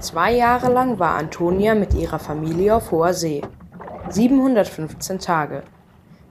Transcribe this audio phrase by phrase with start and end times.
[0.00, 3.42] Zwei Jahre lang war Antonia mit ihrer Familie auf hoher See.
[4.10, 5.62] 715 Tage.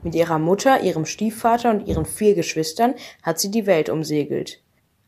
[0.02, 4.60] Mit ihrer Mutter, ihrem Stiefvater und ihren vier Geschwistern hat sie die Welt umsegelt.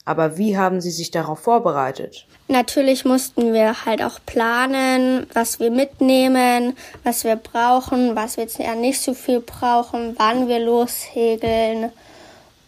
[0.04, 2.26] Aber wie haben Sie sich darauf vorbereitet?
[2.48, 8.58] Natürlich mussten wir halt auch planen, was wir mitnehmen, was wir brauchen, was wir jetzt
[8.58, 11.92] ja nicht so viel brauchen, wann wir lossegeln.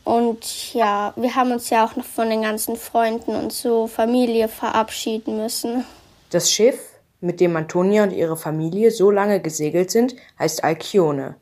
[0.05, 4.48] Und ja, wir haben uns ja auch noch von den ganzen Freunden und so Familie
[4.48, 5.85] verabschieden müssen.
[6.31, 6.81] Das Schiff,
[7.21, 11.36] mit dem Antonia und ihre Familie so lange gesegelt sind, heißt Alkione.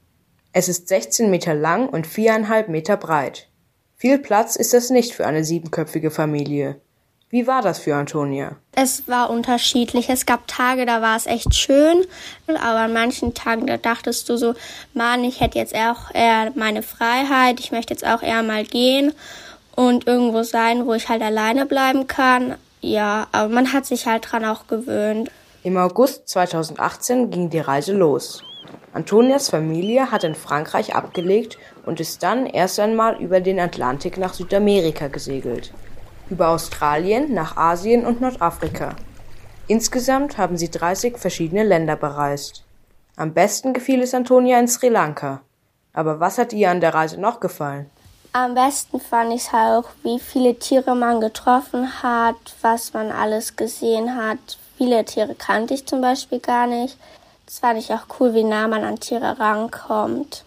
[0.52, 3.48] Es ist 16 Meter lang und viereinhalb Meter breit.
[3.96, 6.80] Viel Platz ist es nicht für eine siebenköpfige Familie.
[7.32, 8.56] Wie war das für Antonia?
[8.72, 10.10] Es war unterschiedlich.
[10.10, 12.04] Es gab Tage, da war es echt schön,
[12.48, 14.54] aber an manchen Tagen, da dachtest du so,
[14.94, 19.12] Mann, ich hätte jetzt auch eher meine Freiheit, ich möchte jetzt auch eher mal gehen
[19.76, 22.56] und irgendwo sein, wo ich halt alleine bleiben kann.
[22.80, 25.30] Ja, aber man hat sich halt dran auch gewöhnt.
[25.62, 28.42] Im August 2018 ging die Reise los.
[28.92, 34.34] Antonias Familie hat in Frankreich abgelegt und ist dann erst einmal über den Atlantik nach
[34.34, 35.72] Südamerika gesegelt,
[36.30, 38.96] über Australien nach Asien und Nordafrika.
[39.66, 42.64] Insgesamt haben sie 30 verschiedene Länder bereist.
[43.16, 45.42] Am besten gefiel es Antonia in Sri Lanka.
[45.92, 47.90] Aber was hat ihr an der Reise noch gefallen?
[48.32, 53.56] Am besten fand ich es auch, wie viele Tiere man getroffen hat, was man alles
[53.56, 54.38] gesehen hat.
[54.78, 56.96] Viele Tiere kannte ich zum Beispiel gar nicht.
[57.46, 60.44] Das fand ich auch cool, wie nah man an Tiere rankommt.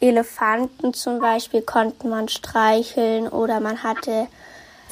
[0.00, 4.28] Elefanten zum Beispiel konnte man streicheln oder man hatte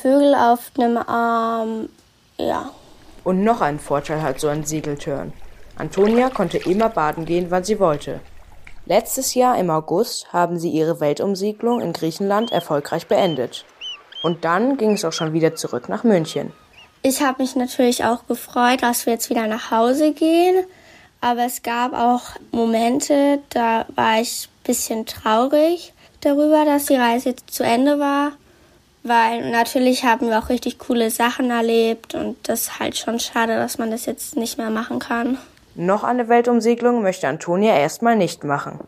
[0.02, 1.88] Vögel auf einem Arm.
[2.36, 2.70] Ja.
[3.22, 5.32] Und noch einen Vorteil hat so ein Segeltörn.
[5.76, 8.20] Antonia konnte immer baden gehen, wann sie wollte.
[8.84, 13.64] Letztes Jahr im August haben sie ihre Weltumsegelung in Griechenland erfolgreich beendet.
[14.24, 16.52] Und dann ging es auch schon wieder zurück nach München.
[17.02, 20.64] Ich habe mich natürlich auch gefreut, dass wir jetzt wieder nach Hause gehen.
[21.20, 27.30] Aber es gab auch Momente, da war ich ein bisschen traurig darüber, dass die Reise
[27.30, 28.32] jetzt zu Ende war.
[29.04, 33.56] Weil natürlich haben wir auch richtig coole Sachen erlebt und das ist halt schon schade,
[33.56, 35.38] dass man das jetzt nicht mehr machen kann.
[35.74, 38.78] Noch eine Weltumsegelung möchte Antonia erstmal nicht machen.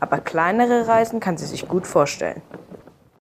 [0.00, 2.40] Aber kleinere Reisen kann sie sich gut vorstellen.